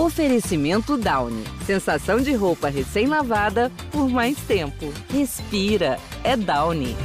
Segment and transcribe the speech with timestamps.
[0.00, 1.44] Oferecimento Downy.
[1.66, 4.90] Sensação de roupa recém-lavada por mais tempo.
[5.12, 5.98] Respira.
[6.24, 6.96] É Downy.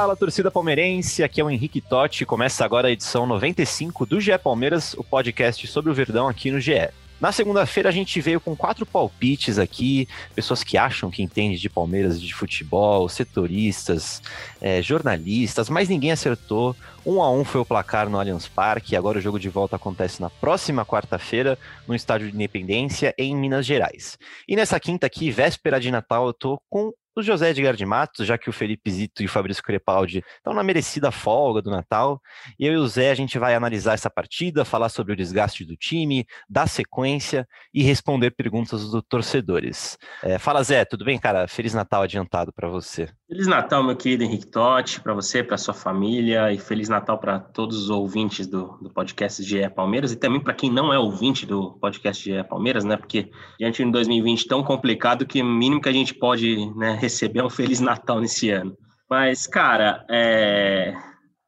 [0.00, 2.24] Fala, torcida palmeirense, aqui é o Henrique Totti.
[2.24, 6.58] Começa agora a edição 95 do GE Palmeiras, o podcast sobre o Verdão aqui no
[6.58, 6.88] GE.
[7.20, 11.68] Na segunda-feira a gente veio com quatro palpites aqui, pessoas que acham que entendem de
[11.68, 14.22] Palmeiras, de futebol, setoristas,
[14.58, 16.74] é, jornalistas, mas ninguém acertou.
[17.04, 20.22] Um a um foi o placar no Allianz Parque, agora o jogo de volta acontece
[20.22, 24.18] na próxima quarta-feira, no Estádio de Independência, em Minas Gerais.
[24.48, 28.26] E nessa quinta aqui, véspera de Natal, eu tô com o José Edgar de Matos,
[28.26, 32.20] já que o Felipe Zito e o Fabrício Crepaldi estão na merecida folga do Natal.
[32.58, 35.64] E eu e o Zé, a gente vai analisar essa partida, falar sobre o desgaste
[35.64, 39.96] do time, dar sequência e responder perguntas dos torcedores.
[40.22, 41.46] É, fala, Zé, tudo bem, cara?
[41.46, 43.08] Feliz Natal adiantado para você.
[43.30, 47.38] Feliz Natal, meu querido Henrique Totti, para você, para sua família, e Feliz Natal para
[47.38, 51.46] todos os ouvintes do, do podcast GE Palmeiras, e também para quem não é ouvinte
[51.46, 52.96] do podcast GE Palmeiras, né?
[52.96, 56.98] Porque diante de um 2020 tão complicado que o mínimo que a gente pode né,
[57.00, 58.76] receber é um Feliz Natal nesse ano.
[59.08, 60.92] Mas, cara, é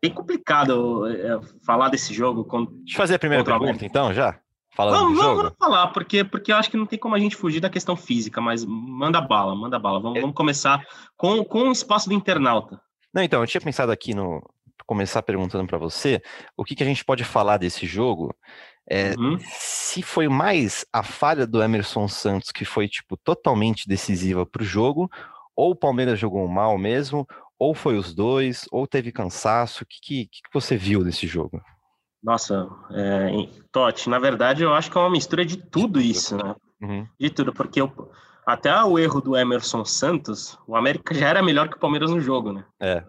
[0.01, 2.45] bem complicado é, falar desse jogo.
[2.45, 4.39] Com, Deixa eu fazer a primeira pergunta, então, já?
[4.75, 5.43] Falando vamos, do jogo?
[5.43, 7.95] Vamos falar, porque, porque eu acho que não tem como a gente fugir da questão
[7.95, 10.01] física, mas manda bala, manda bala.
[10.01, 10.83] Vamos, vamos começar
[11.17, 12.81] com, com o espaço do internauta.
[13.13, 14.43] Não, então, eu tinha pensado aqui no
[14.87, 16.21] começar perguntando para você
[16.57, 18.35] o que, que a gente pode falar desse jogo.
[18.89, 19.39] É, uhum.
[19.49, 24.67] Se foi mais a falha do Emerson Santos que foi tipo totalmente decisiva para o
[24.67, 25.11] jogo,
[25.55, 27.27] ou o Palmeiras jogou mal mesmo,
[27.59, 29.85] ou foi os dois, ou teve cansaço.
[29.85, 31.63] O que, que, que você viu desse jogo?
[32.23, 36.55] Nossa, é, Totti, na verdade eu acho que é uma mistura de tudo isso, né?
[36.81, 37.07] Uhum.
[37.19, 37.93] De tudo, porque eu,
[38.47, 42.21] até o erro do Emerson Santos, o América já era melhor que o Palmeiras no
[42.21, 42.65] jogo, né?
[42.81, 43.03] É.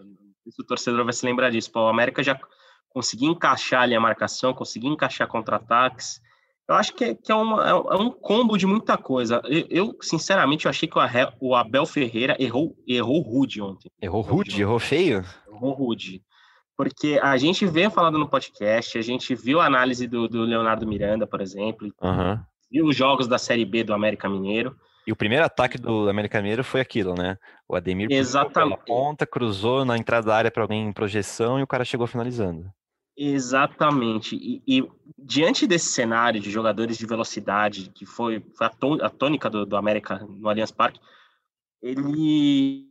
[0.50, 1.72] Se o torcedor vai se lembrar disso.
[1.72, 2.38] Pô, o América já
[2.90, 6.22] conseguia encaixar ali a marcação, conseguia encaixar contra-ataques.
[6.68, 9.42] Eu acho que é, que é, uma, é um combo de muita coisa.
[9.46, 10.98] Eu, eu, sinceramente, eu achei que
[11.40, 13.92] o Abel Ferreira errou, errou rude ontem.
[14.02, 14.62] Errou rude?
[14.62, 15.26] Errou feio?
[15.48, 16.24] Errou rude
[16.76, 20.88] porque a gente veio falando no podcast, a gente viu a análise do, do Leonardo
[20.88, 22.40] Miranda, por exemplo, uhum.
[22.72, 24.76] viu os jogos da Série B do América Mineiro.
[25.06, 27.38] E o primeiro ataque do América Mineiro foi aquilo, né?
[27.68, 28.54] O Ademir Exatamente.
[28.54, 32.08] pela ponta, cruzou na entrada da área para alguém em projeção e o cara chegou
[32.08, 32.72] finalizando.
[33.16, 34.36] Exatamente.
[34.36, 38.68] E, e, diante desse cenário de jogadores de velocidade, que foi, foi
[39.02, 41.00] a, tônica do, do América no Allianz Parque,
[41.82, 42.90] ele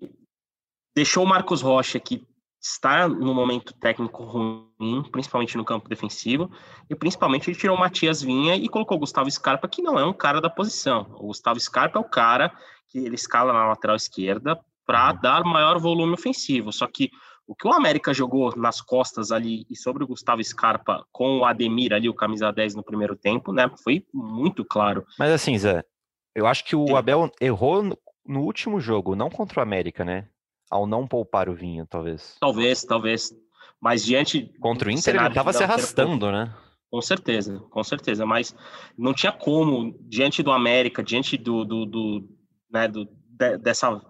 [0.95, 2.25] deixou o Marcos Rocha, que
[2.63, 6.49] está no momento técnico ruim, principalmente no campo defensivo,
[6.89, 10.05] e principalmente ele tirou o Matias Vinha e colocou o Gustavo Scarpa, que não é
[10.05, 11.09] um cara da posição.
[11.19, 12.53] O Gustavo Scarpa é o cara
[12.89, 15.21] que ele escala na lateral esquerda para uhum.
[15.21, 16.73] dar maior volume ofensivo.
[16.73, 17.11] Só que
[17.47, 21.45] o que o América jogou nas costas ali e sobre o Gustavo Scarpa com o
[21.45, 25.05] Ademir ali, o camisa 10 no primeiro tempo, né, foi muito claro.
[25.19, 25.85] Mas assim, Zé,
[26.33, 27.83] eu acho que o Abel errou
[28.25, 30.29] no último jogo, não contra o América, né?
[30.73, 32.37] Ao não poupar o Vinho, talvez.
[32.41, 33.31] Talvez, talvez.
[33.79, 34.51] Mas diante.
[34.59, 36.53] Contra o Inter, ele estava se arrastando, né?
[36.91, 38.25] Com certeza, com certeza.
[38.25, 38.57] Mas
[38.97, 42.29] não tinha como, diante do América, diante do, do, do,
[42.71, 44.01] né, do de, dessa,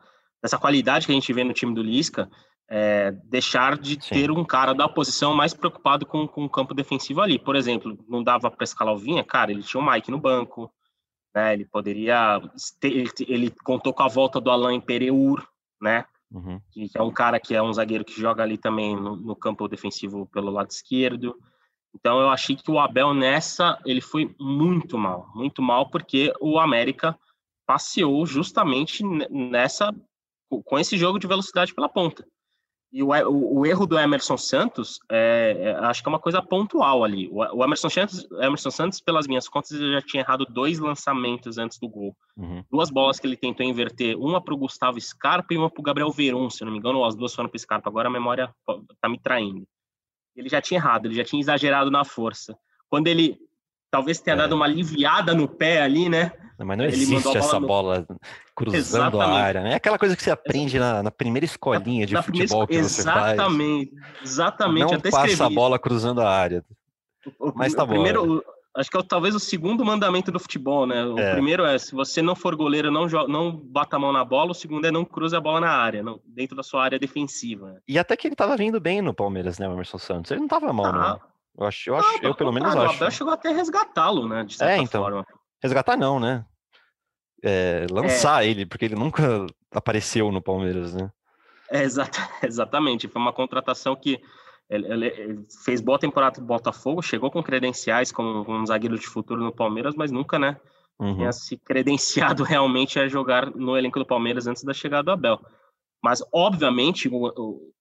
[0.40, 2.30] dessa qualidade que a gente vê no time do Lisca,
[2.70, 4.14] é, deixar de Sim.
[4.14, 7.38] ter um cara da oposição mais preocupado com, com o campo defensivo ali.
[7.38, 10.72] Por exemplo, não dava para escalar o Vinha, cara, ele tinha o Mike no banco,
[11.34, 11.54] né?
[11.54, 12.40] Ele poderia.
[12.80, 15.44] Ter, ele contou com a volta do Alain Pereur,
[15.80, 16.04] né?
[16.32, 16.60] Uhum.
[16.70, 19.68] Que é um cara que é um zagueiro que joga ali também no, no, campo
[19.68, 21.36] defensivo pelo lado esquerdo.
[21.94, 26.58] Então eu achei que o Abel nessa ele foi muito mal, muito mal porque o
[26.58, 27.18] América
[27.66, 29.94] passeou justamente nessa
[30.64, 32.26] com esse jogo de velocidade pela ponta.
[32.92, 36.42] E o, o, o, erro do Emerson Santos, é, é, acho que é uma coisa
[36.42, 37.26] pontual ali.
[37.32, 41.78] O, o Emerson, Santos, Emerson Santos, pelas minhas contas, já tinha errado dois lançamentos antes
[41.78, 42.14] do gol.
[42.36, 42.62] Uhum.
[42.70, 45.82] Duas bolas que ele tentou inverter, uma para o Gustavo Scarpa e uma para o
[45.82, 47.88] Gabriel Veron, se não me engano, as duas foram para o Scarpa.
[47.88, 48.54] Agora a memória
[48.92, 49.66] está me traindo.
[50.36, 52.54] Ele já tinha errado, ele já tinha exagerado na força.
[52.90, 53.38] Quando ele
[53.90, 54.38] talvez tenha é.
[54.38, 56.32] dado uma aliviada no pé ali, né?
[56.64, 58.06] Mas não existe essa bola
[58.54, 59.30] cruzando Exatamente.
[59.30, 59.72] a área, né?
[59.72, 62.86] É aquela coisa que você aprende na, na primeira escolinha de na futebol primeira...
[62.88, 63.90] que você Exatamente.
[63.90, 64.22] faz.
[64.22, 64.90] Exatamente.
[64.90, 65.52] Não Até passa escrevi.
[65.52, 66.64] a bola cruzando a área.
[67.38, 67.92] O, Mas tá bom.
[67.92, 68.42] primeiro, o-
[68.76, 71.04] acho que é talvez o segundo mandamento do futebol, né?
[71.04, 71.32] O É.
[71.32, 74.50] primeiro é, se você não for goleiro, não, não bata a mão na bola.
[74.50, 77.80] O segundo é não cruze a bola na área, não- dentro da sua área defensiva.
[77.86, 80.30] E até que ele tava vindo bem no Palmeiras, né, o Emerson Santos?
[80.30, 81.32] Ele não tava mal, Ah, não.
[81.58, 82.78] Eu acho, eu, acho, eu pelo menos acho.
[82.94, 84.42] O Abel chegou até a resgatá-lo, né?
[84.42, 85.02] De certa É, então.
[85.02, 85.26] forma.
[85.62, 86.44] Resgatar não, né?
[87.42, 91.10] É, lançar ele, porque ele nunca apareceu no Palmeiras, né?
[91.70, 93.08] É, exata- exatamente.
[93.08, 94.20] Foi uma contratação que
[94.70, 99.42] ele, ele- fez boa temporada do Botafogo, chegou com credenciais como um zagueiro de futuro
[99.42, 100.56] no Palmeiras, mas nunca, né?
[101.00, 101.16] Uhum.
[101.16, 105.40] Tinha se credenciado realmente a jogar no elenco do Palmeiras antes da chegada do Abel.
[106.02, 107.72] Mas, obviamente, o- o-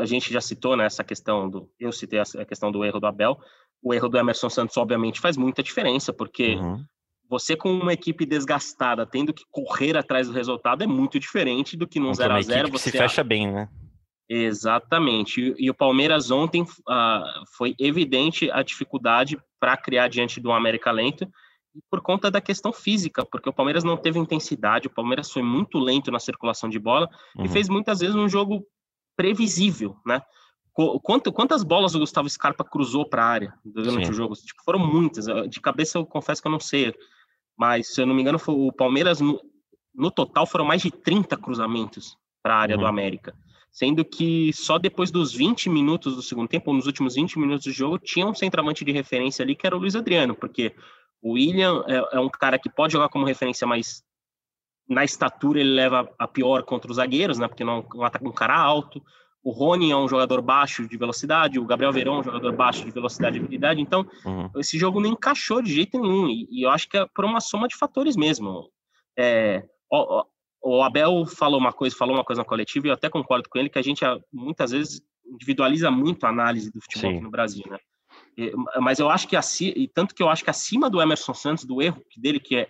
[0.00, 1.70] a gente já citou né, essa questão do.
[1.78, 3.38] Eu citei a questão do erro do Abel.
[3.82, 6.84] O erro do Emerson Santos, obviamente, faz muita diferença, porque Uhum.
[7.28, 11.86] Você, com uma equipe desgastada, tendo que correr atrás do resultado, é muito diferente do
[11.86, 13.68] que num Contra uma 0 a 0 equipe que você se fecha bem, né?
[14.28, 15.40] Exatamente.
[15.40, 20.90] E, e o Palmeiras ontem ah, foi evidente a dificuldade para criar diante do América
[20.90, 21.28] lento
[21.90, 25.78] por conta da questão física, porque o Palmeiras não teve intensidade, o Palmeiras foi muito
[25.78, 27.44] lento na circulação de bola Uhum.
[27.44, 28.64] e fez muitas vezes um jogo
[29.16, 30.22] previsível, né?
[30.72, 34.10] Qu- Quanto, quantas bolas o Gustavo Scarpa cruzou para a área durante Sim.
[34.10, 34.34] o jogo?
[34.34, 35.26] Tipo, foram muitas.
[35.48, 36.94] De cabeça eu confesso que eu não sei,
[37.56, 39.40] mas se eu não me engano, foi o Palmeiras no,
[39.94, 42.82] no total foram mais de 30 cruzamentos para a área Uhum.
[42.82, 43.34] do América
[43.76, 47.66] sendo que só depois dos 20 minutos do segundo tempo, ou nos últimos 20 minutos
[47.66, 50.74] do jogo, tinha um centroavante de referência ali que era o Luiz Adriano, porque
[51.20, 54.02] o William é, é um cara que pode jogar como referência, mas
[54.88, 57.48] na estatura ele leva a pior contra os zagueiros, né?
[57.48, 59.04] Porque não, não ataca um cara alto.
[59.46, 62.84] O Rony é um jogador baixo de velocidade, o Gabriel Verão é um jogador baixo
[62.84, 64.50] de velocidade e habilidade, então Uhum.
[64.56, 67.38] esse jogo não encaixou de jeito nenhum, e, e eu acho que é por uma
[67.40, 68.68] soma de fatores mesmo.
[69.16, 70.24] É, ó,
[70.60, 73.56] o Abel falou uma coisa, falou uma coisa na coletiva, e eu até concordo com
[73.56, 77.14] ele, que a gente muitas vezes individualiza muito a análise do futebol Sim.
[77.16, 77.78] aqui no Brasil, né?
[78.36, 81.34] E- Mas eu acho que assim, e tanto que eu acho que acima do Emerson
[81.34, 82.68] Santos, do erro dele que é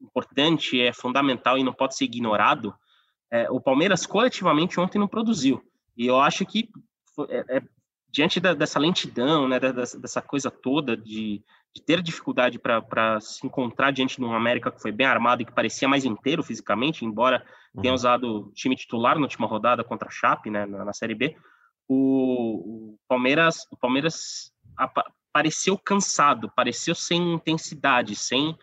[0.00, 2.74] importante, é fundamental e não pode ser ignorado,
[3.30, 5.62] é, o Palmeiras coletivamente ontem não produziu.
[5.96, 6.68] E eu acho que
[7.28, 7.62] é- é,
[8.10, 11.42] diante da- dessa lentidão, né, dessa, dessa coisa toda de,
[11.74, 15.44] de ter dificuldade para se encontrar diante de um América que foi bem armado e
[15.44, 17.44] que parecia mais inteiro fisicamente, embora
[17.80, 17.94] tenha Uhum.
[17.96, 21.36] usado time titular na última rodada contra a Chape, né, na, na Série B,
[21.88, 28.56] o, o Palmeiras, o Palmeiras apa- pareceu cansado, pareceu sem intensidade, sem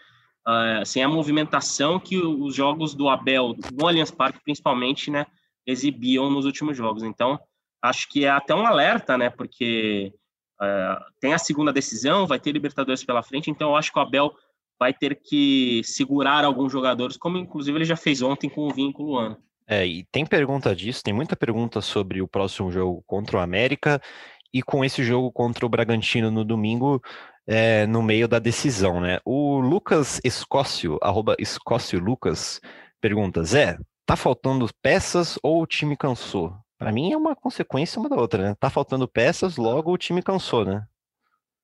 [0.44, 5.28] ah, sem a movimentação que os jogos do Abel no Allianz Parque principalmente, né,
[5.66, 7.04] exibiam nos últimos jogos.
[7.04, 7.40] Então,
[7.82, 10.14] acho que é até um alerta, né, porque
[10.60, 14.02] ah, tem a segunda decisão, vai ter Libertadores pela frente, então eu acho que o
[14.02, 14.32] Abel
[14.80, 18.92] vai ter que segurar alguns jogadores, como inclusive ele já fez ontem com o Vinho
[18.92, 19.38] e com o Luan.
[19.68, 24.02] É, e tem pergunta disso, tem muita pergunta sobre o próximo jogo contra o América
[24.54, 27.02] e com esse jogo contra o Bragantino no domingo,
[27.48, 29.20] é, no meio da decisão, né?
[29.26, 32.60] O Lucas Escócio, arroba Escócio Lucas,
[33.00, 36.56] pergunta: Zé, tá faltando peças ou o time cansou?
[36.78, 38.56] Para mim é uma consequência uma da outra, né?
[38.60, 40.86] Tá faltando peças, logo o time cansou, né?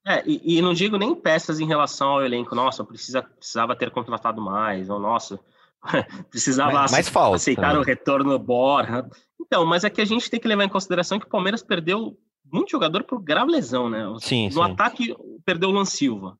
[0.06, 3.92] É, e, e não digo nem peças em relação ao elenco, nossa, precisa, precisava ter
[3.92, 5.39] contratado mais, ou nossa,
[6.30, 7.80] precisava Mas- mas falta, aceitar né?
[7.80, 9.10] o retorno do Borja.
[9.39, 12.18] Então, mas é que a gente tem que levar em consideração que o Palmeiras perdeu
[12.51, 14.06] muito jogador por grave lesão, né?
[14.19, 14.72] Sim, no sim.
[14.72, 16.38] ataque, perdeu o Lan Silva.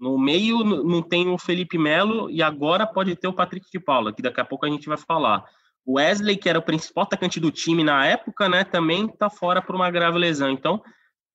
[0.00, 4.12] No meio, não tem o Felipe Melo e agora pode ter o Patrick de Paula,
[4.14, 5.44] que daqui a pouco a gente vai falar.
[5.84, 9.60] O Wesley, que era o principal atacante do time na época, né, também tá fora
[9.60, 10.50] por uma grave lesão.
[10.50, 10.82] Então,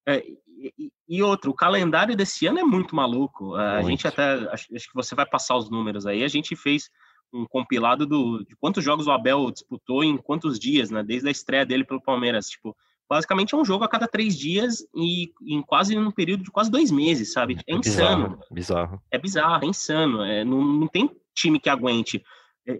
[0.07, 0.23] é,
[0.57, 3.55] e, e- outro, o calendário desse ano é muito maluco.
[3.55, 3.89] É, A Muito.
[3.89, 6.89] gente até, acho, acho que você vai passar os números aí, a gente fez
[7.33, 11.31] um compilado do, de quantos jogos o Abel disputou em quantos dias, né, desde a
[11.31, 12.47] estreia dele pelo Palmeiras.
[12.47, 12.75] Tipo,
[13.09, 16.71] basicamente é um jogo a cada três dias e em quase um período de quase
[16.71, 17.57] dois meses, sabe?
[17.67, 19.01] É insano bizarro, bizarro.
[19.11, 20.23] é bizarro, é insano.
[20.23, 22.23] É, não, não tem time que aguente.
[22.67, 22.79] É,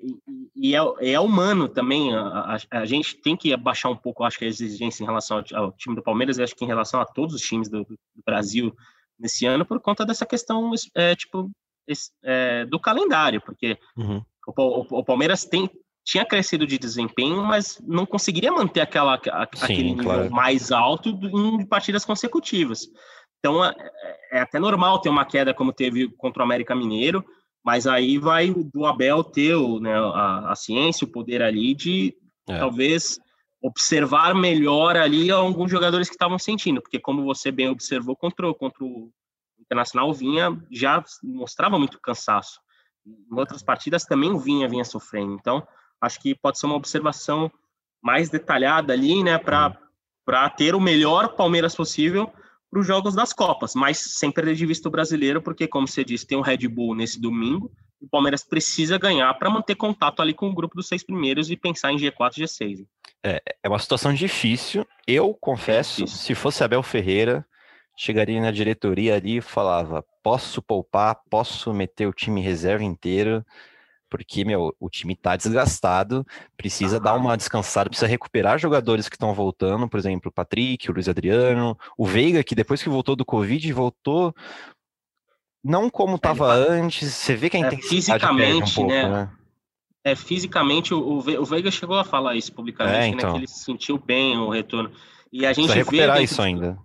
[0.56, 0.80] E, é,
[1.14, 2.14] é humano também.
[2.16, 5.38] A, a- a gente tem que abaixar um pouco, acho que a exigência em relação
[5.54, 7.84] ao, ao time do Palmeiras, e acho que em relação a todos os times do,
[7.84, 8.76] do Brasil
[9.20, 11.52] nesse ano, por conta dessa questão é, tipo,
[12.24, 14.22] é, do calendário, porque Uhum.
[14.48, 15.70] o, Pa- o- o Palmeiras tem,
[16.06, 20.32] tinha crescido de desempenho, mas não conseguiria manter aquela, a- aquele nível claro.
[20.32, 22.88] mais alto em partidas consecutivas.
[23.40, 23.74] Então é,
[24.32, 27.26] é até normal ter uma queda como teve contra o América Mineiro,
[27.64, 32.16] mas aí vai do Abel ter o, né, a, a ciência, o poder ali de
[32.48, 32.60] É.
[32.60, 33.20] talvez
[33.60, 38.54] observar melhor ali alguns jogadores que estavam sentindo, porque como você bem observou contra, o-
[38.54, 39.10] contra o
[39.60, 42.60] Internacional, Vinha já mostrava muito cansaço.
[43.08, 45.34] Em outras partidas também o Vinha vinha sofrendo.
[45.34, 45.66] Então,
[46.06, 47.52] acho que pode ser uma observação
[48.02, 49.78] mais detalhada ali, né, para
[50.26, 52.32] para ter o melhor Palmeiras possível
[52.72, 56.04] para os jogos das Copas, mas sem perder de vista o brasileiro, porque, como você
[56.04, 57.72] disse, tem um Red Bull nesse domingo,
[58.02, 61.56] o Palmeiras precisa ganhar para manter contato ali com o grupo dos seis primeiros e
[61.56, 62.86] pensar em G4 e G6.
[63.24, 64.86] É, é uma situação difícil.
[65.08, 67.46] Eu confesso, é se fosse Abel Ferreira,
[67.96, 73.46] chegaria na diretoria ali e falava: posso poupar, posso meter o time reserva inteiro,
[74.16, 79.34] porque, meu, o time tá desgastado, precisa dar uma descansada, precisa recuperar jogadores que estão
[79.34, 83.26] voltando, por exemplo, o Patrick, o Luiz Adriano, o Veiga, que depois que voltou do
[83.26, 84.34] Covid, voltou
[85.62, 89.10] não como estava antes, você vê que a é, fisicamente, um pouco, né?
[89.10, 89.30] né?
[90.02, 93.16] É, fisicamente, o, o Veiga chegou a falar isso publicamente, é, então.
[93.16, 93.38] né, que então.
[93.38, 94.92] ele se sentiu bem o retorno.
[95.30, 96.78] E a gente Precisa recuperar isso ainda.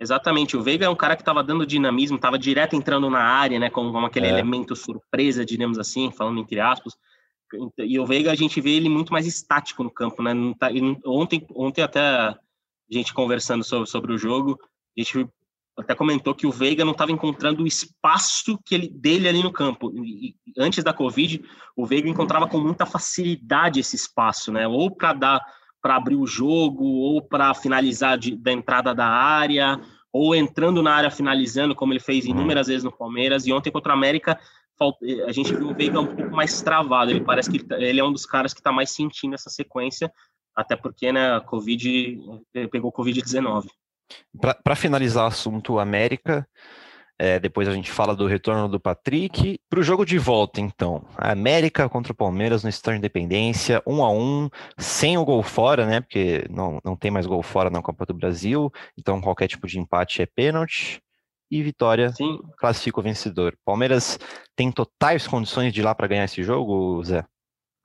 [0.00, 3.58] Exatamente, o Veiga é um cara que estava dando dinamismo, estava direto entrando na área,
[3.58, 4.30] né, como, como aquele é.
[4.30, 6.96] elemento surpresa, digamos assim, falando entre aspas.
[7.76, 10.32] E o Veiga a gente vê ele muito mais estático no campo, né?
[10.58, 10.70] Tá,
[11.04, 12.38] ontem, ontem até a
[12.88, 14.58] gente conversando sobre, sobre o jogo,
[14.96, 15.28] a gente
[15.76, 19.52] até comentou que o Veiga não estava encontrando o espaço que ele, dele ali no
[19.52, 19.92] campo.
[20.04, 21.42] E, antes da Covid,
[21.76, 24.66] o Veiga encontrava com muita facilidade esse espaço, né?
[24.66, 25.46] Ou para dar
[25.80, 29.80] para abrir o jogo, ou para finalizar de, da entrada da área,
[30.12, 33.46] ou entrando na área finalizando, como ele fez inúmeras vezes no Palmeiras.
[33.46, 34.38] E ontem contra o América,
[35.26, 37.10] a gente viu o Veiga um pouco mais travado.
[37.10, 39.50] Ele parece que ele, tá, ele é um dos caras que está mais sentindo essa
[39.50, 40.12] sequência,
[40.54, 42.18] até porque né, a Covid
[42.70, 43.66] pegou Covid-19.
[44.40, 46.46] Para finalizar o assunto América,
[47.20, 49.60] é, depois a gente fala do retorno do Patrick.
[49.68, 54.02] Para o jogo de volta, então, a América contra o Palmeiras no Estádio Independência, um
[54.02, 54.48] a um,
[54.78, 56.00] sem o gol fora, né?
[56.00, 59.78] Porque não, não tem mais gol fora na Copa do Brasil, então qualquer tipo de
[59.78, 61.02] empate é pênalti.
[61.50, 62.38] E vitória Sim.
[62.56, 63.54] classifica o vencedor.
[63.66, 64.18] Palmeiras
[64.56, 67.22] tem totais condições de ir lá para ganhar esse jogo, Zé?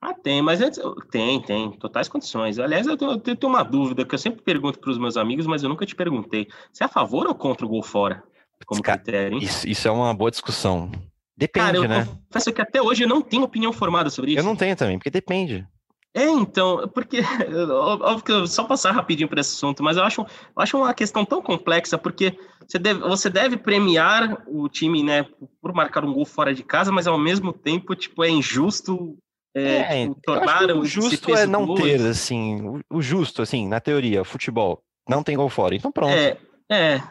[0.00, 0.70] Ah, tem, mas é,
[1.10, 2.58] tem, tem, totais condições.
[2.58, 5.46] Aliás, eu tenho, eu tenho uma dúvida que eu sempre pergunto para os meus amigos,
[5.46, 6.48] mas eu nunca te perguntei.
[6.72, 8.22] Você é a favor ou contra o gol fora?
[8.64, 9.44] Como Cara, critério, hein?
[9.44, 10.90] Isso, isso, é uma boa discussão.
[11.36, 12.08] Depende, Cara, eu né?
[12.28, 14.40] confesso que até hoje eu não tenho opinião formada sobre isso.
[14.40, 15.66] Eu não tenho também, porque depende.
[16.14, 17.20] É, então, porque,
[18.00, 20.94] óbvio que eu só passar rapidinho para esse assunto, mas eu acho, eu acho uma
[20.94, 25.26] questão tão complexa, porque você deve, você deve premiar o time, né,
[25.60, 29.18] por marcar um gol fora de casa, mas ao mesmo tempo, tipo, é injusto
[29.54, 33.80] é, é tipo, tornar o justo é não ter, assim, o, o, justo, assim, na
[33.80, 36.12] teoria, futebol, não tem gol fora, então pronto.
[36.12, 36.36] É,
[36.70, 37.02] é,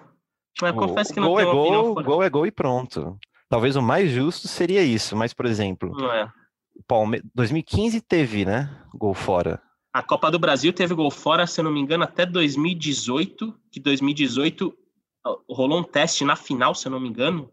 [0.62, 3.18] mas tipo, confesso que não gol é gol, gol é gol e pronto.
[3.50, 6.28] Talvez o mais justo seria isso, mas, por exemplo, é.
[6.88, 7.22] Palme...
[7.34, 8.70] 2015 teve, né?
[8.94, 9.62] Gol fora.
[9.94, 13.80] A Copa do Brasil teve gol fora, se eu não me engano, até 2018, que
[13.80, 14.76] 2018
[15.50, 17.50] rolou um teste na final, se eu não me engano.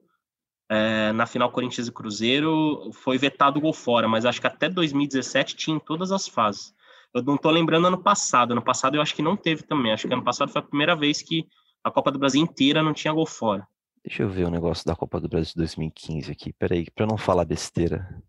[0.71, 4.69] É, na final Corinthians e Cruzeiro foi vetado o gol fora, mas acho que até
[4.69, 6.75] 2017 tinha em todas as fases.
[7.15, 8.53] Eu não tô lembrando ano passado.
[8.53, 9.93] Ano passado eu acho que não teve também.
[9.93, 11.47] Acho que ano passado foi a primeira vez que
[11.83, 13.67] a Copa do Brasil inteira não tinha gol fora.
[14.05, 16.53] Deixa eu ver o negócio da Copa do Brasil de 2015 aqui.
[16.53, 18.23] Peraí, pra não falar besteira.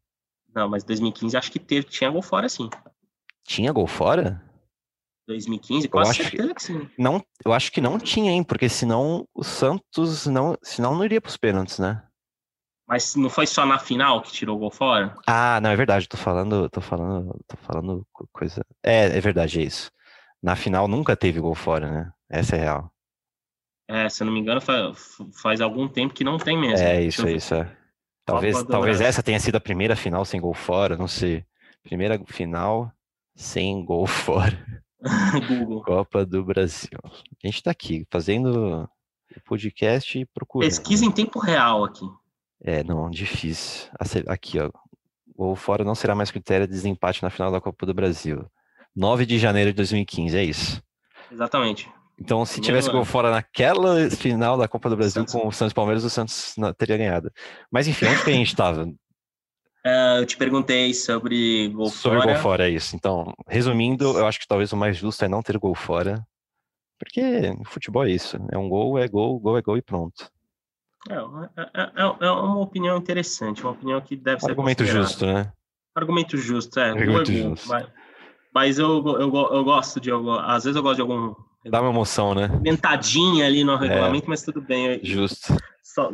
[0.53, 2.69] Não, mas 2015 acho que teve, tinha gol fora sim.
[3.43, 4.41] Tinha gol fora?
[5.27, 6.89] 2015, quase eu certeza que, que, sim.
[6.97, 8.43] Não, eu acho que não tinha, hein?
[8.43, 12.03] Porque senão o Santos não, senão não iria para os pênaltis, né?
[12.85, 15.15] Mas não foi só na final que tirou o gol fora?
[15.25, 16.07] Ah, não, é verdade.
[16.07, 18.65] Tô falando, tô falando, tô falando coisa.
[18.83, 19.89] É, é verdade, é isso.
[20.41, 22.11] Na final nunca teve gol fora, né?
[22.29, 22.92] Essa é real.
[23.93, 26.83] É, se eu não me engano, faz, faz algum tempo que não tem mesmo.
[26.83, 27.53] É, isso, isso.
[27.53, 27.77] É.
[28.25, 31.45] Talvez, talvez essa tenha sido a primeira final sem gol fora, não sei.
[31.83, 32.91] Primeira final
[33.35, 34.57] sem gol fora.
[35.47, 35.83] Google.
[35.83, 36.97] Copa do Brasil.
[37.03, 38.89] A gente tá aqui fazendo
[39.45, 40.67] podcast e procurando.
[40.67, 42.05] Pesquisa em tempo real aqui.
[42.63, 43.91] É, não, difícil.
[44.25, 44.71] Aqui, ó.
[45.37, 48.43] Gol fora não será mais critério de desempate na final da Copa do Brasil.
[48.95, 50.81] 9 de janeiro de 2015, é isso.
[51.31, 51.87] Exatamente.
[52.19, 56.03] Então, se tivesse gol fora naquela final da Copa do Brasil com o Santos Palmeiras,
[56.03, 57.31] o Santos teria ganhado.
[57.71, 58.83] Mas enfim, onde que a gente estava?
[58.83, 58.93] Uh,
[60.21, 62.21] eu te perguntei sobre gol sobre fora.
[62.21, 62.95] Sobre gol fora, é isso.
[62.95, 66.25] Então, resumindo, eu acho que talvez o mais justo é não ter gol fora.
[66.99, 68.37] Porque futebol é isso.
[68.51, 70.31] É um gol, é gol, gol é gol e pronto.
[71.09, 74.51] É, é, é, é uma opinião interessante, uma opinião que deve ser.
[74.51, 75.51] Argumento justo, né?
[75.93, 76.91] Argumento justo, é.
[76.91, 77.67] Argumento justo.
[77.67, 77.87] Mas,
[78.53, 80.09] mas eu, eu, eu, gosto de.
[80.45, 82.49] Às vezes eu gosto de algum Dá uma emoção, né?
[82.61, 84.99] Mentadinha ali no regulamento, é, mas tudo bem.
[85.03, 85.55] Justo.
[85.81, 86.11] Só,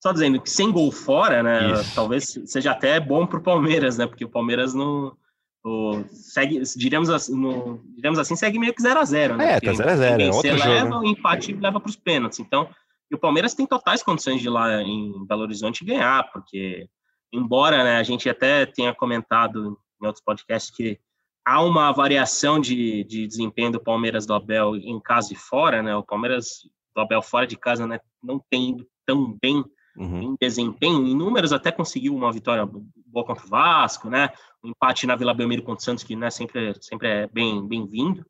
[0.00, 1.72] só dizendo que sem gol fora, né?
[1.72, 1.94] Isso.
[1.94, 4.06] Talvez seja até bom para o Palmeiras, né?
[4.06, 5.16] Porque o Palmeiras não.
[5.64, 9.52] O, segue, diremos, assim, no, diremos assim, segue meio que 0x0, né?
[9.54, 10.98] É, tá 0x0, é outro leva, jogo.
[10.98, 12.40] o empate leva para os pênaltis.
[12.40, 12.68] Então,
[13.10, 16.88] e o Palmeiras tem totais condições de ir lá em Belo Horizonte ganhar, porque,
[17.32, 20.98] embora né, a gente até tenha comentado em outros podcasts que
[21.44, 25.94] há uma variação de, de desempenho do Palmeiras do Abel em casa e fora, né?
[25.94, 29.64] O Palmeiras do Abel fora de casa né, não tem ido tão bem
[29.96, 30.22] uhum.
[30.22, 31.06] em desempenho.
[31.06, 34.30] Em números até conseguiu uma vitória boa contra o Vasco, né?
[34.62, 38.24] Um empate na Vila Belmiro contra o Santos, que né, sempre, sempre é bem bem-vindo.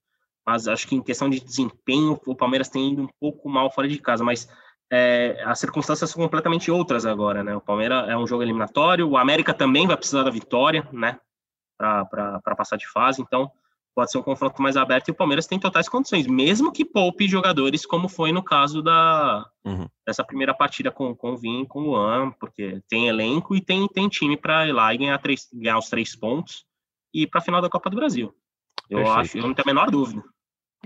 [0.44, 3.86] Mas acho que em questão de desempenho, o Palmeiras tem ido um pouco mal fora
[3.86, 4.24] de casa.
[4.24, 4.48] Mas
[4.90, 7.54] é, as circunstâncias são completamente outras agora, né?
[7.54, 11.18] O Palmeiras é um jogo eliminatório, o América também vai precisar da vitória, né?
[11.82, 13.20] Para passar de fase.
[13.20, 13.50] Então,
[13.94, 17.28] pode ser um confronto mais aberto e o Palmeiras tem totais condições, mesmo que poupe
[17.28, 19.86] jogadores, como foi no caso da uhum.
[20.06, 23.86] dessa primeira partida com, com o Vim com o Luan, porque tem elenco e tem,
[23.88, 26.64] tem time para ir lá e ganhar, três, ganhar os três pontos
[27.12, 28.34] e ir para a final da Copa do Brasil.
[28.88, 29.20] Eu Perfeito.
[29.20, 30.22] acho, eu não tenho a menor dúvida.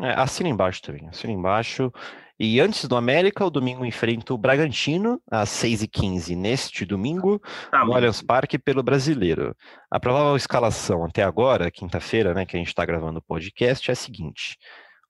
[0.01, 1.93] É, assina embaixo também, assina embaixo.
[2.39, 7.41] E antes do América, o domingo enfrenta o Bragantino, às 6h15, neste domingo,
[7.73, 9.57] ah, no Allianz Parque, pelo Brasileiro.
[9.91, 13.93] A provável escalação até agora, quinta-feira, né, que a gente está gravando o podcast, é
[13.93, 14.59] a seguinte.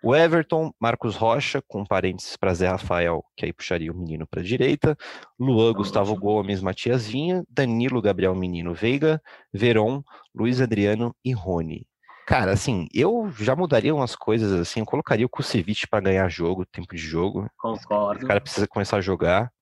[0.05, 4.41] O Everton, Marcos Rocha, com parênteses para Zé Rafael, que aí puxaria o menino para
[4.41, 4.97] a direita,
[5.37, 9.21] Luan, Gustavo Gomes, Matias Vinha, Danilo, Gabriel Menino Veiga,
[9.53, 11.89] Veron, Luiz Adriano e Rony.
[12.27, 16.67] Cara, assim, eu já mudaria umas coisas assim, eu colocaria o Kusevich para ganhar jogo,
[16.67, 17.49] tempo de jogo.
[17.57, 18.25] Concordo.
[18.25, 19.53] O cara precisa começar a jogar,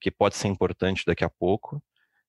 [0.00, 1.82] que pode ser importante daqui a pouco.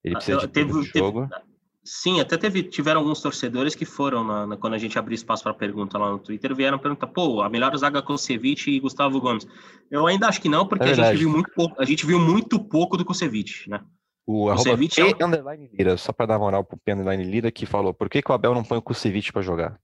[0.03, 1.29] Ele ah, precisa de teve, de jogo.
[1.29, 1.41] Teve,
[1.81, 5.43] sim, até teve, tiveram alguns torcedores que foram, na, na, quando a gente abriu espaço
[5.43, 9.47] para pergunta lá no Twitter, vieram perguntar, pô, a melhor zaga Kusevich e Gustavo Gomes.
[9.89, 12.19] Eu ainda acho que não, porque é a gente viu muito pouco, a gente viu
[12.19, 13.79] muito pouco do Kusevich, né?
[14.27, 17.93] O Kusevich é underline Lira, só para dar moral pro P underline Lira, que falou,
[17.93, 19.79] por que, que o Abel não põe o Kusevich para jogar?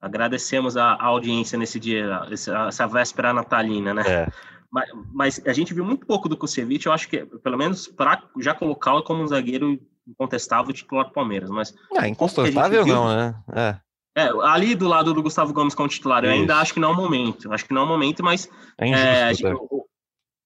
[0.00, 4.02] Agradecemos a audiência nesse dia, essa véspera natalina, né?
[4.06, 4.28] É.
[4.70, 8.22] Mas, mas, a gente viu muito pouco do Kusevich, eu acho que, pelo menos, para
[8.38, 11.50] já colocá-lo como um zagueiro incontestável titular do Palmeiras.
[11.50, 13.34] Mas ah, incontestável viu, não, né?
[13.52, 13.76] É.
[14.16, 16.92] É, ali do lado do Gustavo Gomes como titular, eu ainda acho que não é
[16.92, 17.52] o momento.
[17.52, 18.48] Acho que não é o momento, mas.
[18.76, 19.58] É injusto, é, gente,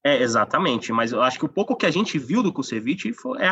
[0.05, 3.41] é, exatamente, mas eu acho que o pouco que a gente viu do Kusevich foi,
[3.41, 3.49] é,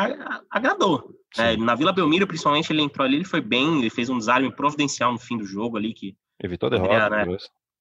[0.51, 1.11] agradou.
[1.35, 4.55] É, na Vila Belmiro, principalmente, ele entrou ali, ele foi bem, ele fez um desarme
[4.55, 6.15] providencial no fim do jogo ali, que...
[6.39, 7.09] Evitou a derrota.
[7.09, 7.37] Né,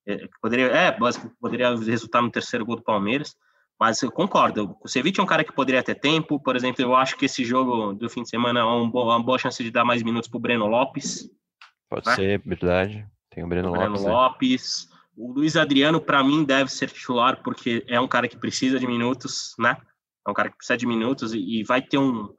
[0.06, 0.98] é, poderia, é,
[1.38, 3.36] poderia resultar no terceiro gol do Palmeiras,
[3.78, 6.96] mas eu concordo, o Kusevich é um cara que poderia ter tempo, por exemplo, eu
[6.96, 9.70] acho que esse jogo do fim de semana é uma boa, uma boa chance de
[9.70, 11.28] dar mais minutos para o Breno Lopes.
[11.90, 12.14] Pode né?
[12.14, 13.06] ser, verdade.
[13.28, 14.04] Tem o Breno, o Breno Lopes.
[14.04, 18.78] Lopes o Luiz Adriano, para mim, deve ser titular, porque é um cara que precisa
[18.78, 19.76] de minutos, né?
[20.26, 22.32] É um cara que precisa de minutos e, e vai ter um,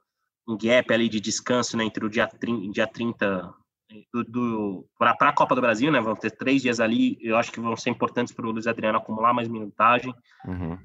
[0.48, 3.54] um, gap ali de descanso né, entre o dia 30, dia 30
[4.12, 6.00] do, do para a Copa do Brasil, né?
[6.00, 8.98] Vão ter três dias ali, eu acho que vão ser importantes para o Luiz Adriano
[8.98, 10.14] acumular mais minutagem.
[10.46, 10.78] Uhum.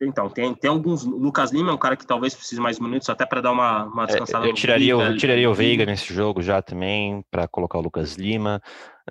[0.00, 1.04] Então, tem, tem alguns.
[1.04, 4.06] Lucas Lima é um cara que talvez precise mais minutos, até para dar uma, uma
[4.06, 4.46] descansada.
[4.46, 8.16] É, eu tiraria, eu tiraria o Veiga nesse jogo já também, para colocar o Lucas
[8.16, 8.60] Lima.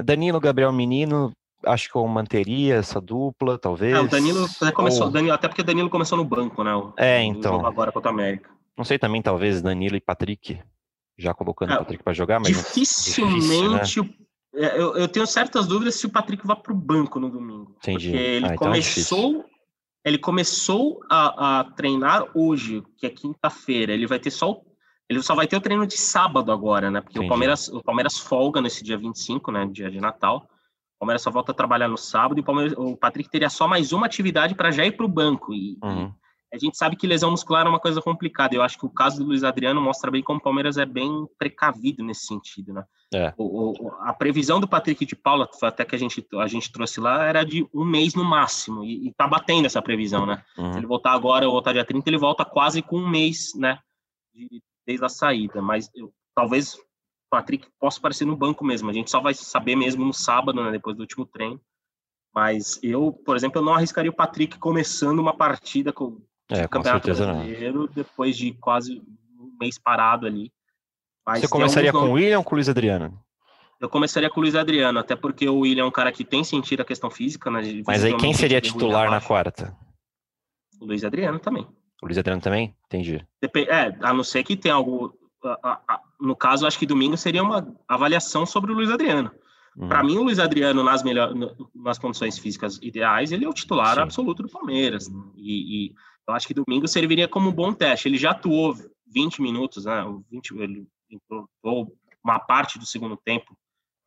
[0.04, 1.32] Danilo, Gabriel Menino,
[1.66, 3.94] acho que eu manteria essa dupla, talvez.
[3.94, 5.12] É, o Danilo até começou, Ou...
[5.12, 6.76] Danilo, até porque o Danilo começou no banco, né?
[6.76, 7.66] O, é, então.
[7.66, 8.50] Agora contra a América.
[8.78, 10.60] Não sei também, talvez Danilo e Patrick,
[11.18, 13.80] já colocando é, o Patrick para jogar, mas dificilmente.
[13.80, 14.12] Difícil, né?
[14.54, 17.76] eu, eu, tenho certas dúvidas se o Patrick vai para o banco no domingo.
[17.78, 18.10] Entendi.
[18.10, 19.46] Porque ele ah, então é começou,
[20.04, 23.94] é ele começou a, a, treinar hoje, que é quinta-feira.
[23.94, 24.60] Ele vai ter só
[25.12, 27.02] ele só vai ter o treino de sábado agora, né?
[27.02, 29.68] Porque o Palmeiras, o Palmeiras folga nesse dia 25, né?
[29.70, 30.48] Dia de Natal.
[31.02, 32.44] Palmeiras só volta a trabalhar no sábado e
[32.78, 35.52] o, o Patrick teria só mais uma atividade para já ir para o banco.
[35.52, 36.14] E, uhum.
[36.54, 38.54] e, a gente sabe que lesão muscular é uma coisa complicada.
[38.54, 41.26] Eu acho que o caso do Luiz Adriano mostra bem como o Palmeiras é bem
[41.40, 42.84] precavido nesse sentido, né?
[43.12, 43.34] É.
[43.36, 47.00] O, o, a previsão do Patrick de Paula, até que a gente, a gente trouxe
[47.00, 48.84] lá, era de um mês no máximo.
[48.84, 50.44] E, e tá batendo essa previsão, né?
[50.56, 50.72] Uhum.
[50.72, 53.80] Se ele voltar agora ou voltar dia 30, ele volta quase com um mês, né?
[54.32, 55.64] De, desde a saída.
[55.64, 56.78] Mas eu, talvez
[57.32, 58.90] Patrick possa aparecer no banco mesmo.
[58.90, 61.60] A gente só vai saber mesmo no sábado, né, depois do último treino.
[62.36, 66.70] Mas eu, por exemplo, eu não arriscaria o Patrick começando uma partida com é, com
[66.70, 67.88] Campeonato Brasileiro não.
[67.88, 69.02] depois de quase
[69.40, 70.52] um mês parado ali.
[71.26, 73.18] Mas Você começaria com o William ou com o Luiz Adriano?
[73.80, 76.44] Eu começaria com o Luiz Adriano, até porque o William é um cara que tem
[76.44, 77.62] sentido a questão física, né?
[77.88, 79.76] Mas aí quem seria titular na quarta?
[80.80, 81.64] O Luiz Adriano também.
[82.02, 82.76] O Luiz Adriano também?
[82.86, 83.26] Entendi.
[83.70, 85.18] É, a não ser que tenha algo
[86.20, 89.32] no caso, acho que domingo seria uma avaliação sobre o Luiz Adriano.
[89.76, 89.88] Uhum.
[89.88, 91.34] Para mim, o Luiz Adriano, nas, melhor,
[91.74, 94.02] nas condições físicas ideais, ele é o titular Sim.
[94.02, 95.10] absoluto do Palmeiras.
[95.36, 95.94] E, e,
[96.28, 98.08] eu acho que domingo serviria como um bom teste.
[98.08, 98.76] Ele já atuou
[99.08, 100.04] 20 minutos, né?
[100.30, 100.88] 20, ele
[101.60, 103.58] atuou uma parte do segundo tempo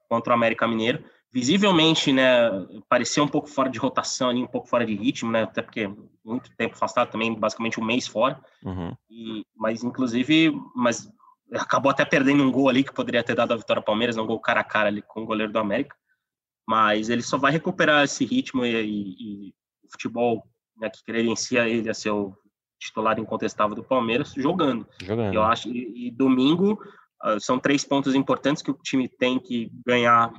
[0.08, 1.04] contra o América Mineiro.
[1.32, 2.48] Visivelmente, né,
[2.88, 5.42] parecia um pouco fora de rotação ali, um pouco fora de ritmo, né?
[5.42, 5.90] Até porque
[6.24, 8.40] muito tempo afastado também, basicamente um mês fora.
[8.62, 8.94] Uhum.
[9.10, 11.08] E, mas, inclusive, mas
[11.52, 14.26] acabou até perdendo um gol ali que poderia ter dado a vitória ao Palmeiras, um
[14.26, 15.96] gol cara a cara ali com o goleiro do América.
[16.66, 19.54] Mas ele só vai recuperar esse ritmo e, e, e
[19.84, 22.36] o futebol né, que credencia ele a ser o
[22.78, 24.86] titular incontestável do Palmeiras, jogando.
[25.02, 25.34] Jogando.
[25.34, 26.78] Eu acho e, e domingo
[27.24, 30.32] uh, são três pontos importantes que o time tem que ganhar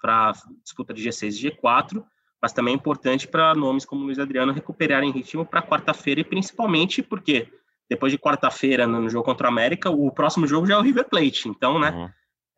[0.00, 2.04] para disputa de G6 e G4,
[2.40, 7.02] mas também é importante para nomes como Luiz Adriano recuperarem ritmo para quarta-feira e principalmente
[7.02, 7.48] porque
[7.92, 11.06] depois de quarta-feira no jogo contra o América, o próximo jogo já é o River
[11.08, 11.46] Plate.
[11.46, 11.90] Então, né?
[11.90, 12.08] Uhum.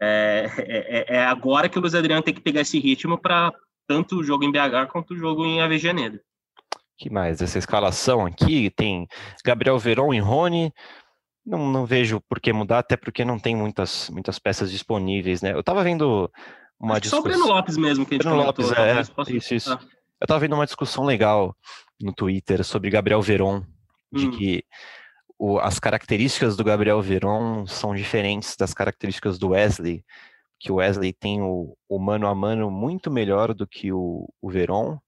[0.00, 3.52] É, é, é, agora que o Luiz Adriano tem que pegar esse ritmo para
[3.86, 6.20] tanto o jogo em BH quanto o jogo em AV Janeiro.
[6.96, 7.42] que mais?
[7.42, 9.08] Essa escalação aqui tem
[9.44, 10.72] Gabriel Veron e Rony.
[11.44, 15.52] Não, não vejo por que mudar, até porque não tem muitas, muitas peças disponíveis, né?
[15.52, 16.30] Eu tava vendo
[16.80, 17.22] uma discussão...
[17.22, 18.64] Só o Breno Lopes mesmo que a gente Breno comentou.
[18.64, 19.36] Lopes, é, posso...
[19.36, 19.72] isso, isso.
[19.72, 19.80] Ah.
[20.20, 21.54] Eu tava vendo uma discussão legal
[22.00, 23.62] no Twitter sobre Gabriel Veron,
[24.12, 24.30] de hum.
[24.30, 24.64] que
[25.38, 30.04] o, as características do Gabriel Veron são diferentes das características do Wesley,
[30.58, 34.50] que o Wesley tem o, o mano a mano muito melhor do que o, o
[34.50, 34.98] Veron,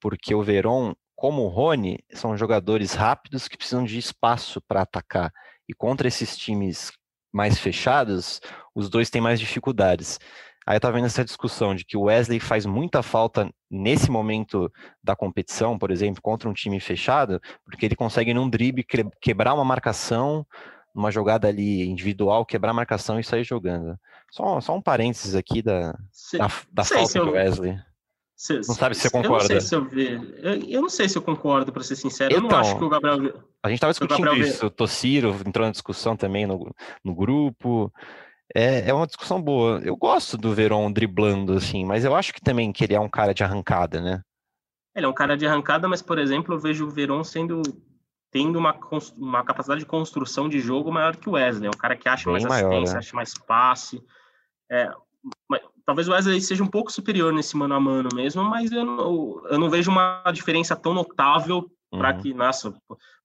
[0.00, 5.32] porque o Veron, como o Rony, são jogadores rápidos que precisam de espaço para atacar.
[5.68, 6.92] E contra esses times
[7.32, 8.40] mais fechados,
[8.74, 10.20] os dois têm mais dificuldades.
[10.66, 14.72] Aí eu tava vendo essa discussão de que o Wesley faz muita falta nesse momento
[15.02, 18.84] da competição, por exemplo, contra um time fechado, porque ele consegue num drible
[19.20, 20.46] quebrar uma marcação,
[20.94, 23.98] uma jogada ali individual, quebrar a marcação e sair jogando.
[24.30, 27.78] Só, só um parênteses aqui da, se, da, da falta eu, do Wesley.
[28.36, 29.52] Se, não sabe se você concorda.
[29.52, 32.32] Eu não sei se eu, eu, eu não sei se eu concordo, para ser sincero.
[32.32, 33.44] Então, eu não acho então, que o Gabriel.
[33.62, 34.46] A gente estava discutindo Gabriel...
[34.46, 34.66] isso.
[34.66, 36.74] O Tociro entrou na discussão também no,
[37.04, 37.92] no grupo
[38.52, 39.80] é, é uma discussão boa.
[39.84, 43.08] Eu gosto do Veron driblando, assim, mas eu acho que também que ele é um
[43.08, 44.20] cara de arrancada, né?
[44.94, 47.62] Ele é um cara de arrancada, mas, por exemplo, eu vejo o Veron sendo
[48.30, 48.76] tendo uma,
[49.16, 51.68] uma capacidade de construção de jogo maior que o Wesley.
[51.68, 52.98] É um cara que acha Bem mais maior, assistência, né?
[52.98, 54.04] acha mais passe.
[54.68, 54.92] É,
[55.48, 58.84] mas, talvez o Wesley seja um pouco superior nesse mano a mano mesmo, mas eu
[58.84, 62.20] não, eu não vejo uma diferença tão notável para uhum.
[62.20, 62.74] que, nossa,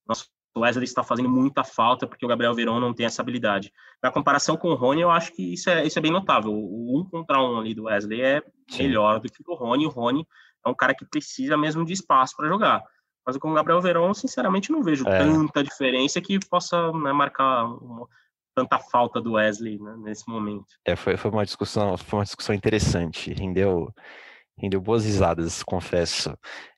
[0.06, 3.72] nosso o Wesley está fazendo muita falta porque o Gabriel Verón não tem essa habilidade.
[4.02, 6.52] Na comparação com o Rony, eu acho que isso é, isso é bem notável.
[6.52, 8.84] O um contra um ali do Wesley é Sim.
[8.84, 9.86] melhor do que o Rony.
[9.86, 10.26] O Rony
[10.64, 12.82] é um cara que precisa mesmo de espaço para jogar.
[13.24, 15.18] Mas com o Gabriel Verón, sinceramente, não vejo é.
[15.18, 18.08] tanta diferença que possa né, marcar uma,
[18.54, 20.66] tanta falta do Wesley né, nesse momento.
[20.84, 23.32] É, foi, foi uma discussão, foi uma discussão interessante.
[23.32, 23.92] Rendeu
[24.60, 26.36] rendeu boas risadas, confesso.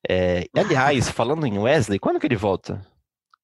[0.08, 2.80] É, aliás, falando em Wesley, quando que ele volta?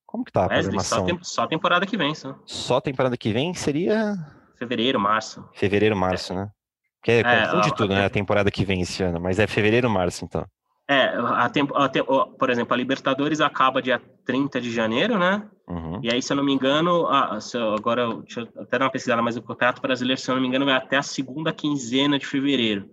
[0.08, 0.98] Como que tá a Wesley, programação?
[0.98, 2.34] Só, tem, só temporada que vem, só.
[2.46, 4.14] Só temporada que vem seria...
[4.56, 5.46] Fevereiro, março.
[5.52, 6.36] Fevereiro, março, é.
[6.36, 6.50] né?
[6.98, 8.06] Porque é, confunde tudo, né?
[8.06, 10.46] A temporada que vem esse ano, mas é fevereiro, março, então.
[10.88, 11.90] É, a tempo, a
[12.38, 15.46] por exemplo, a Libertadores acaba dia 30 de janeiro, né?
[15.68, 16.00] Uhum.
[16.02, 18.90] E aí, se eu não me engano, a, eu, agora, deixa eu até dar uma
[18.90, 22.18] pesquisada, mas o Campeonato Brasileiro, se eu não me engano, vai até a segunda quinzena
[22.18, 22.88] de fevereiro.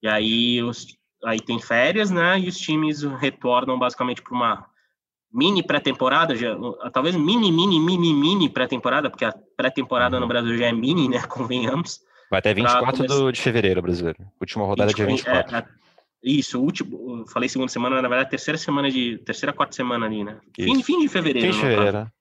[0.00, 2.38] E aí, os, aí tem férias, né?
[2.38, 4.75] E os times retornam basicamente para uma
[5.32, 6.34] mini pré-temporada,
[6.92, 10.28] talvez mini, mini, mini, mini pré-temporada, porque a pré-temporada no uhum.
[10.28, 11.22] Brasil já é mini, né?
[11.28, 12.00] Convenhamos.
[12.30, 13.14] Vai até 24 começar...
[13.14, 14.18] do, de fevereiro, brasileiro.
[14.40, 15.56] Última rodada 20, dia 24.
[15.56, 15.64] É, é,
[16.22, 19.18] isso, último, falei segunda semana, na verdade, terceira semana de.
[19.18, 20.38] Terceira, quarta semana ali, né?
[20.54, 21.52] Fim, fim de fevereiro.
[21.52, 21.98] Fim de fevereiro.
[21.98, 22.12] Caso.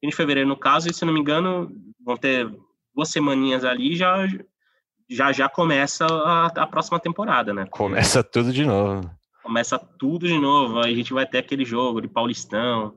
[0.00, 1.70] Fim de fevereiro, no caso, e se não me engano,
[2.02, 2.50] vão ter
[2.94, 4.26] duas semaninhas ali já
[5.10, 7.66] já já começa a, a próxima temporada, né?
[7.70, 9.10] Começa tudo de novo
[9.50, 12.94] começa tudo de novo, aí a gente vai ter aquele jogo de Paulistão,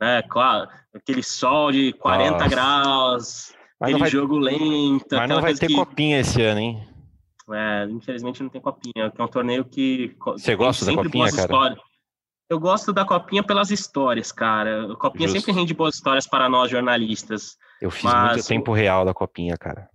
[0.00, 2.48] né, claro, aquele sol de 40 Nossa.
[2.48, 4.10] graus, mas aquele vai...
[4.10, 5.14] jogo lento.
[5.14, 5.74] Mas não vai ter que...
[5.74, 6.88] copinha esse ano, hein?
[7.52, 10.16] É, infelizmente não tem copinha, que é um torneio que...
[10.18, 11.42] Você gosta da copinha, cara?
[11.42, 11.78] Histórias.
[12.50, 14.92] Eu gosto da copinha pelas histórias, cara.
[14.92, 15.40] A copinha Justo.
[15.40, 17.56] sempre rende boas histórias para nós jornalistas.
[17.80, 18.32] Eu fiz mas...
[18.32, 19.88] muito tempo real da copinha, cara.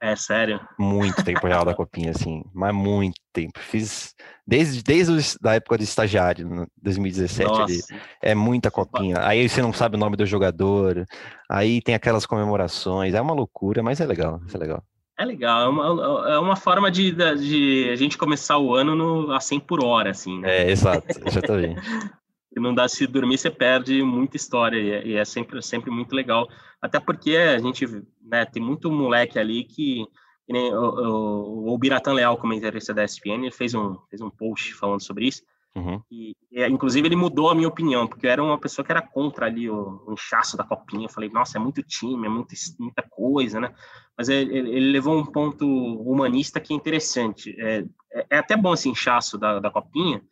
[0.00, 0.60] É sério?
[0.78, 3.58] Muito tempo real da copinha, assim, mas muito tempo.
[3.58, 4.14] Fiz
[4.46, 7.80] desde, desde a época de estagiário, 2017 ali.
[8.20, 9.16] É muita copinha.
[9.20, 11.06] Aí você não sabe o nome do jogador,
[11.50, 14.84] aí tem aquelas comemorações, é uma loucura, mas é legal, é legal.
[15.18, 19.32] É legal, é uma, é uma forma de, de a gente começar o ano no,
[19.32, 20.58] a 100 por hora, assim, né?
[20.58, 21.80] É, exato, exatamente.
[22.60, 26.14] não dá se dormir, você perde muita história, e é, e é sempre, sempre muito
[26.14, 26.48] legal.
[26.80, 27.86] Até porque a gente
[28.22, 30.06] né, tem muito moleque ali que,
[30.46, 34.30] que nem o, o, o Biratan Leal, comentarista da ESPN, ele fez um, fez um
[34.30, 35.42] post falando sobre isso.
[35.76, 36.00] Uhum.
[36.10, 39.02] E, e, inclusive, ele mudou a minha opinião, porque eu era uma pessoa que era
[39.02, 41.04] contra ali o, o inchaço da copinha.
[41.04, 43.74] Eu falei, nossa, é muito time, é muito, muita coisa, né?
[44.16, 47.54] Mas ele, ele, levou um ponto humanista que é interessante.
[47.58, 50.22] É, é, é até bom esse inchaço da, da copinha,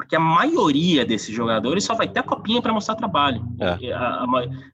[0.00, 3.42] porque a maioria desses jogadores só vai ter a copinha para mostrar trabalho.
[3.60, 3.92] É.
[3.92, 4.26] A, a,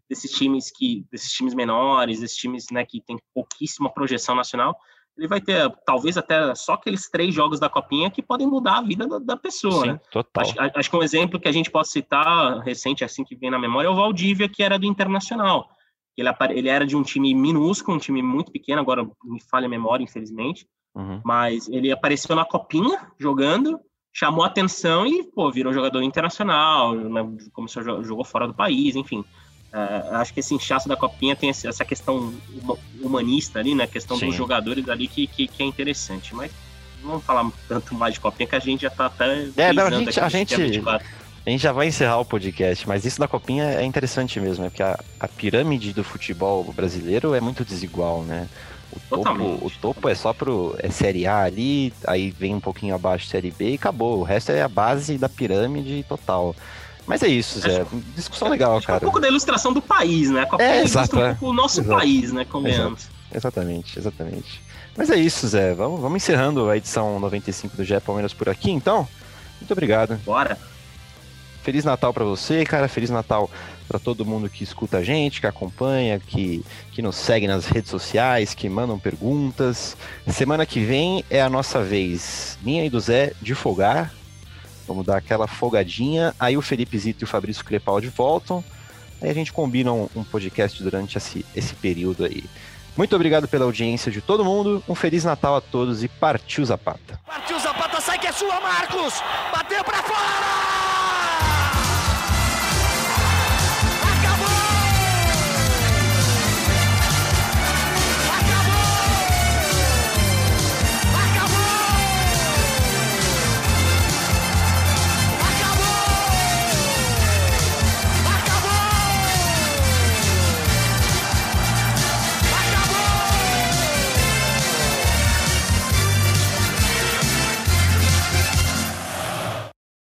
[0.09, 4.77] desses times que, desses times menores, desses times né, que tem pouquíssima projeção nacional,
[5.19, 8.83] ele vai ter talvez até só aqueles três jogos da copinha que podem mudar a
[8.83, 10.01] vida da, da pessoa, Sim, né?
[10.13, 10.45] Total.
[10.45, 13.59] Acho, acho, que um exemplo que a gente pode citar recente, assim que vem na
[13.59, 15.69] memória, é o Valdívia, que era do Internacional.
[16.17, 19.69] Ele, ele era de um time minúsculo, um time muito pequeno, agora me falha a
[19.71, 20.69] memória, infelizmente.
[20.95, 21.21] Uhum.
[21.25, 23.81] Mas ele apareceu na copinha jogando,
[24.17, 29.21] chamou atenção e, pô, virou jogador internacional, né, começou a jogou fora do país, enfim.
[29.21, 32.33] Uh, acho que esse inchaço da copinha tem essa questão
[33.03, 33.85] humanista ali, né?
[33.85, 34.29] A questão Sim.
[34.29, 36.35] dos jogadores ali que, que, que, é interessante.
[36.35, 36.51] Mas
[37.03, 39.49] não vamos falar tanto mais de copinha que a gente já tá até.
[39.55, 43.21] É, não, a gente, a gente, a gente já vai encerrar o podcast, mas isso
[43.21, 47.67] da copinha é interessante mesmo, é porque a, a pirâmide do futebol brasileiro é muito
[47.67, 48.49] desigual, né?
[48.93, 52.95] O topo, o topo é só pro é Série A ali, aí vem um pouquinho
[52.95, 54.21] abaixo Série B e acabou.
[54.21, 56.55] O resto é a base da pirâmide total.
[57.07, 57.83] Mas é isso, Zé.
[57.83, 58.99] Acho, Discussão legal, cara.
[58.99, 60.47] É um pouco da ilustração do país, né?
[60.51, 61.99] A é, exato, um pouco o nosso exato.
[61.99, 62.45] país, né?
[62.45, 63.09] Convenhamos.
[63.33, 64.61] Exatamente, exatamente.
[64.97, 65.75] Mas é isso, Zé.
[65.75, 69.07] Vamos, vamos encerrando a edição 95 do GE Palmeiras por aqui, então.
[69.61, 70.19] Muito obrigado.
[70.25, 70.59] Bora.
[71.63, 72.89] Feliz Natal para você, cara.
[72.89, 73.51] Feliz Natal
[73.87, 77.91] para todo mundo que escuta a gente, que acompanha, que, que nos segue nas redes
[77.91, 79.97] sociais, que mandam perguntas.
[80.27, 84.13] Semana que vem é a nossa vez, minha e do Zé, de folgar.
[84.87, 86.35] Vamos dar aquela folgadinha.
[86.39, 88.63] Aí o Felipe Zito e o Fabrício Crepaldi voltam.
[89.21, 92.45] Aí a gente combina um, um podcast durante esse, esse período aí.
[92.97, 94.83] Muito obrigado pela audiência de todo mundo.
[94.89, 97.21] Um Feliz Natal a todos e partiu Zapata.
[97.27, 99.15] Partiu Zapata, sai que é sua, Marcos!
[99.53, 99.66] Bateu!